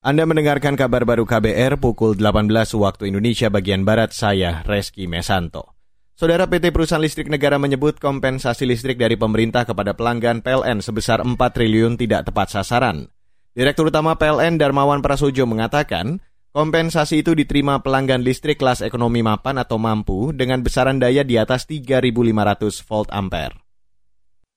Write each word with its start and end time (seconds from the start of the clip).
Anda 0.00 0.24
mendengarkan 0.24 0.80
kabar 0.80 1.04
baru 1.04 1.28
KBR 1.28 1.76
pukul 1.76 2.16
18 2.16 2.48
waktu 2.80 3.12
Indonesia 3.12 3.52
bagian 3.52 3.84
Barat, 3.84 4.16
saya 4.16 4.64
Reski 4.64 5.04
Mesanto. 5.04 5.76
Saudara 6.16 6.48
PT 6.48 6.72
Perusahaan 6.72 7.04
Listrik 7.04 7.28
Negara 7.28 7.60
menyebut 7.60 8.00
kompensasi 8.00 8.64
listrik 8.64 8.96
dari 8.96 9.20
pemerintah 9.20 9.68
kepada 9.68 9.92
pelanggan 9.92 10.40
PLN 10.40 10.80
sebesar 10.80 11.20
4 11.20 11.36
triliun 11.36 12.00
tidak 12.00 12.32
tepat 12.32 12.48
sasaran. 12.48 13.12
Direktur 13.52 13.92
Utama 13.92 14.16
PLN 14.16 14.56
Darmawan 14.56 15.04
Prasojo 15.04 15.44
mengatakan, 15.44 16.24
kompensasi 16.56 17.20
itu 17.20 17.36
diterima 17.36 17.84
pelanggan 17.84 18.24
listrik 18.24 18.56
kelas 18.56 18.80
ekonomi 18.80 19.20
mapan 19.20 19.60
atau 19.60 19.76
mampu 19.76 20.32
dengan 20.32 20.64
besaran 20.64 20.96
daya 20.96 21.28
di 21.28 21.36
atas 21.36 21.68
3.500 21.68 22.88
volt 22.88 23.12
ampere. 23.12 23.52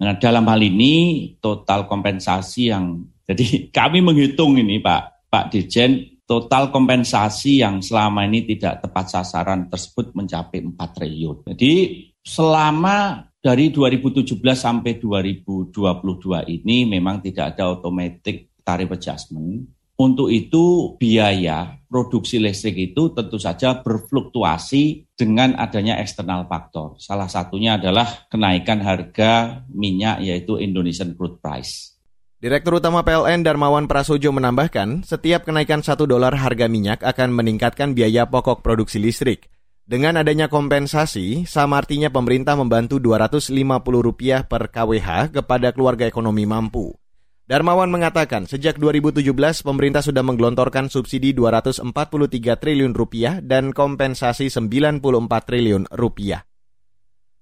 Nah, 0.00 0.16
dalam 0.16 0.48
hal 0.48 0.64
ini 0.64 1.36
total 1.44 1.84
kompensasi 1.84 2.72
yang 2.72 3.04
jadi 3.28 3.68
kami 3.84 4.00
menghitung 4.00 4.56
ini 4.56 4.80
Pak, 4.80 5.15
Pak 5.36 5.52
Dirjen, 5.52 6.16
total 6.24 6.72
kompensasi 6.72 7.60
yang 7.60 7.84
selama 7.84 8.24
ini 8.24 8.48
tidak 8.48 8.80
tepat 8.88 9.20
sasaran 9.20 9.68
tersebut 9.68 10.16
mencapai 10.16 10.64
4 10.64 10.72
triliun. 10.96 11.44
Jadi 11.52 11.72
selama 12.24 13.28
dari 13.36 13.68
2017 13.68 14.32
sampai 14.56 14.96
2022 14.96 15.76
ini 16.48 16.88
memang 16.88 17.20
tidak 17.20 17.52
ada 17.52 17.76
otomatis 17.76 18.48
tarif 18.64 18.96
adjustment. 18.96 19.68
Untuk 20.00 20.32
itu 20.32 20.96
biaya 20.96 21.84
produksi 21.84 22.40
listrik 22.40 22.92
itu 22.92 23.12
tentu 23.12 23.36
saja 23.36 23.84
berfluktuasi 23.84 25.12
dengan 25.12 25.52
adanya 25.56 26.00
eksternal 26.00 26.48
faktor. 26.48 26.96
Salah 26.96 27.28
satunya 27.28 27.76
adalah 27.76 28.24
kenaikan 28.32 28.80
harga 28.80 29.64
minyak 29.68 30.24
yaitu 30.24 30.56
Indonesian 30.56 31.12
crude 31.12 31.40
price. 31.44 31.95
Direktur 32.46 32.78
Utama 32.78 33.02
PLN 33.02 33.42
Darmawan 33.42 33.90
Prasojo 33.90 34.30
menambahkan, 34.30 35.02
setiap 35.02 35.50
kenaikan 35.50 35.82
satu 35.82 36.06
dolar 36.06 36.30
harga 36.30 36.70
minyak 36.70 37.02
akan 37.02 37.34
meningkatkan 37.34 37.90
biaya 37.90 38.22
pokok 38.30 38.62
produksi 38.62 39.02
listrik. 39.02 39.50
Dengan 39.82 40.14
adanya 40.14 40.46
kompensasi, 40.46 41.42
sama 41.50 41.82
artinya 41.82 42.06
pemerintah 42.06 42.54
membantu 42.54 43.02
Rp250 43.02 44.46
per 44.46 44.70
KWH 44.70 45.34
kepada 45.34 45.74
keluarga 45.74 46.06
ekonomi 46.06 46.46
mampu. 46.46 46.94
Darmawan 47.50 47.90
mengatakan, 47.90 48.46
sejak 48.46 48.78
2017 48.78 49.26
pemerintah 49.66 50.06
sudah 50.06 50.22
menggelontorkan 50.22 50.86
subsidi 50.86 51.34
243 51.34 51.82
triliun 52.62 52.94
rupiah 52.94 53.42
dan 53.42 53.74
kompensasi 53.74 54.54
94 54.54 55.02
triliun 55.50 55.90
rupiah. 55.90 56.46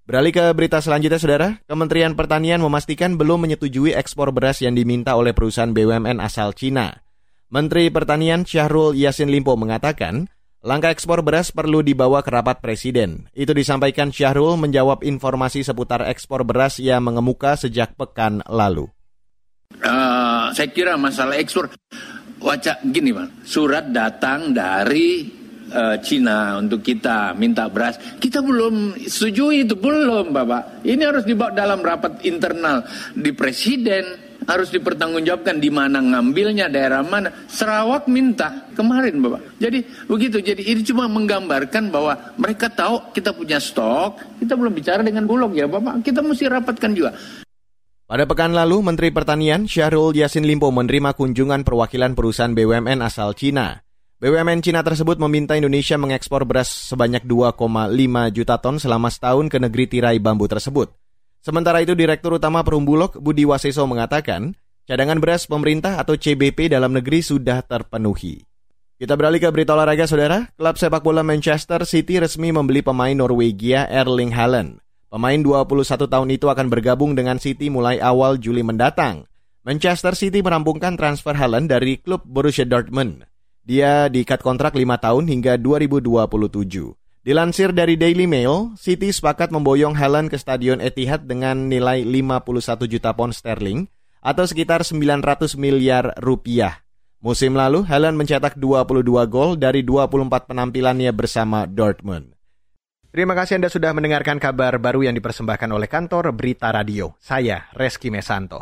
Beralih 0.05 0.37
ke 0.37 0.45
berita 0.53 0.77
selanjutnya, 0.85 1.17
Saudara. 1.17 1.49
Kementerian 1.65 2.13
Pertanian 2.13 2.61
memastikan 2.61 3.17
belum 3.17 3.49
menyetujui 3.49 3.89
ekspor 3.97 4.29
beras 4.29 4.61
yang 4.61 4.77
diminta 4.77 5.17
oleh 5.17 5.33
perusahaan 5.33 5.73
BUMN 5.73 6.21
asal 6.21 6.53
Cina. 6.53 7.01
Menteri 7.49 7.89
Pertanian 7.89 8.45
Syahrul 8.45 8.93
Yasin 8.93 9.33
Limpo 9.33 9.57
mengatakan, 9.57 10.29
langkah 10.61 10.93
ekspor 10.93 11.25
beras 11.25 11.49
perlu 11.49 11.81
dibawa 11.81 12.21
ke 12.21 12.29
rapat 12.29 12.61
Presiden. 12.61 13.33
Itu 13.33 13.57
disampaikan 13.57 14.13
Syahrul 14.13 14.61
menjawab 14.61 15.01
informasi 15.01 15.65
seputar 15.65 16.05
ekspor 16.05 16.45
beras 16.45 16.77
yang 16.77 17.01
mengemuka 17.01 17.57
sejak 17.57 17.97
pekan 17.97 18.45
lalu. 18.45 18.85
Uh, 19.81 20.53
saya 20.53 20.69
kira 20.69 21.01
masalah 21.01 21.41
ekspor, 21.41 21.73
wajah 22.45 22.77
gini, 22.93 23.09
Bang. 23.09 23.33
Surat 23.41 23.89
datang 23.89 24.53
dari 24.53 25.34
uh, 25.71 25.97
Cina 26.01 26.59
untuk 26.59 26.85
kita 26.85 27.33
minta 27.33 27.65
beras. 27.71 27.97
Kita 28.19 28.41
belum 28.43 28.99
setuju 29.05 29.53
itu, 29.53 29.73
belum 29.77 30.35
Bapak. 30.35 30.85
Ini 30.85 31.01
harus 31.05 31.23
dibawa 31.23 31.53
dalam 31.53 31.81
rapat 31.81 32.21
internal 32.27 32.83
di 33.15 33.31
Presiden. 33.31 34.25
Harus 34.45 34.69
dipertanggungjawabkan 34.69 35.57
di 35.57 35.73
mana 35.73 35.97
ngambilnya, 35.97 36.69
daerah 36.69 37.01
mana. 37.01 37.49
Sarawak 37.49 38.05
minta 38.05 38.69
kemarin 38.77 39.17
Bapak. 39.17 39.57
Jadi 39.57 39.81
begitu, 40.05 40.37
jadi 40.37 40.61
ini 40.61 40.85
cuma 40.85 41.09
menggambarkan 41.09 41.89
bahwa 41.89 42.13
mereka 42.37 42.69
tahu 42.69 43.09
kita 43.09 43.33
punya 43.33 43.57
stok, 43.57 44.37
kita 44.37 44.53
belum 44.53 44.69
bicara 44.75 45.01
dengan 45.01 45.25
Bulog 45.25 45.55
ya 45.57 45.65
Bapak. 45.65 46.05
Kita 46.05 46.21
mesti 46.21 46.45
rapatkan 46.45 46.93
juga. 46.93 47.17
Pada 48.05 48.29
pekan 48.29 48.53
lalu, 48.53 48.85
Menteri 48.85 49.09
Pertanian 49.09 49.65
Syahrul 49.65 50.13
Yasin 50.13 50.45
Limpo 50.45 50.69
menerima 50.69 51.17
kunjungan 51.17 51.65
perwakilan 51.65 52.13
perusahaan 52.13 52.53
BUMN 52.53 53.01
asal 53.01 53.33
Cina. 53.33 53.84
BUMN 54.25 54.65
Cina 54.65 54.81
tersebut 54.81 55.21
meminta 55.21 55.53
Indonesia 55.53 56.01
mengekspor 56.01 56.49
beras 56.49 56.65
sebanyak 56.89 57.29
2,5 57.29 57.61
juta 58.33 58.57
ton 58.57 58.81
selama 58.81 59.13
setahun 59.13 59.53
ke 59.53 59.61
negeri 59.61 59.85
tirai 59.85 60.17
bambu 60.17 60.49
tersebut. 60.49 60.89
Sementara 61.45 61.85
itu 61.85 61.93
Direktur 61.93 62.41
Utama 62.41 62.65
Perumbulok 62.65 63.21
Budi 63.21 63.45
Waseso 63.45 63.85
mengatakan, 63.85 64.57
cadangan 64.89 65.21
beras 65.21 65.45
pemerintah 65.45 66.01
atau 66.01 66.17
CBP 66.17 66.73
dalam 66.73 66.97
negeri 66.97 67.21
sudah 67.21 67.61
terpenuhi. 67.69 68.41
Kita 68.97 69.13
beralih 69.13 69.37
ke 69.37 69.49
berita 69.53 69.77
olahraga, 69.77 70.09
saudara. 70.09 70.49
Klub 70.57 70.73
sepak 70.73 71.05
bola 71.05 71.21
Manchester 71.21 71.85
City 71.85 72.17
resmi 72.17 72.49
membeli 72.49 72.81
pemain 72.81 73.13
Norwegia 73.13 73.85
Erling 73.93 74.33
Haaland. 74.33 74.81
Pemain 75.13 75.37
21 75.37 76.01
tahun 76.09 76.29
itu 76.33 76.49
akan 76.49 76.65
bergabung 76.73 77.13
dengan 77.13 77.37
City 77.37 77.69
mulai 77.69 78.01
awal 78.01 78.41
Juli 78.41 78.65
mendatang. 78.65 79.29
Manchester 79.61 80.17
City 80.17 80.41
merampungkan 80.41 80.97
transfer 80.97 81.37
Haaland 81.37 81.69
dari 81.69 82.01
klub 82.01 82.25
Borussia 82.25 82.65
Dortmund. 82.65 83.34
Dia 83.65 84.13
diikat 84.13 84.45
kontrak 84.45 84.77
5 84.77 84.85
tahun 85.01 85.25
hingga 85.25 85.57
2027. 85.57 86.93
Dilansir 87.25 87.73
dari 87.73 87.97
Daily 87.97 88.29
Mail, 88.29 88.77
City 88.77 89.09
sepakat 89.09 89.49
memboyong 89.49 89.97
Helen 89.97 90.29
ke 90.29 90.37
Stadion 90.37 90.77
Etihad 90.77 91.25
dengan 91.25 91.65
nilai 91.65 92.05
51 92.05 92.85
juta 92.85 93.17
pound 93.17 93.33
sterling 93.33 93.89
atau 94.21 94.45
sekitar 94.45 94.85
900 94.85 95.57
miliar 95.57 96.13
rupiah. 96.21 96.85
Musim 97.25 97.57
lalu, 97.57 97.81
Helen 97.89 98.13
mencetak 98.13 98.53
22 98.61 99.01
gol 99.25 99.57
dari 99.57 99.81
24 99.81 100.45
penampilannya 100.45 101.09
bersama 101.09 101.65
Dortmund. 101.65 102.37
Terima 103.09 103.33
kasih 103.33 103.57
Anda 103.57 103.73
sudah 103.73 103.97
mendengarkan 103.97 104.37
kabar 104.37 104.77
baru 104.77 105.09
yang 105.09 105.17
dipersembahkan 105.17 105.73
oleh 105.73 105.89
kantor 105.89 106.37
Berita 106.37 106.69
Radio. 106.69 107.17
Saya 107.17 107.65
Reski 107.73 108.13
Mesanto. 108.13 108.61